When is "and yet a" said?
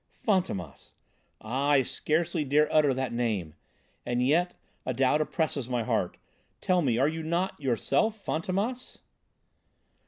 4.03-4.95